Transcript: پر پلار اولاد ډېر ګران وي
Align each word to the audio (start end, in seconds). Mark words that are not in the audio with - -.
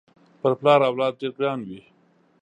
پر 0.39 0.51
پلار 0.59 0.79
اولاد 0.89 1.13
ډېر 1.19 1.31
ګران 1.39 1.59
وي 1.67 1.81